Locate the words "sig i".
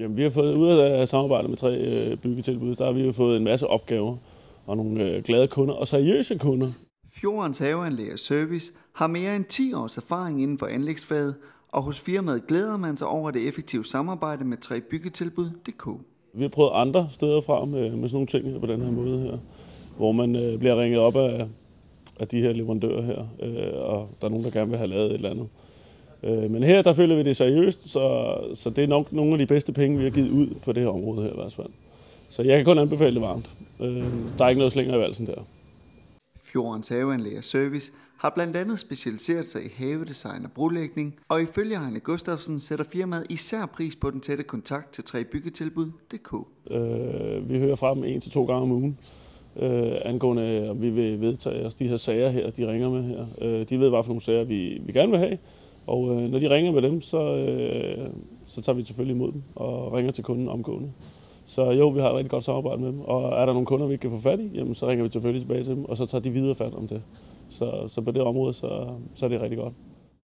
39.48-39.68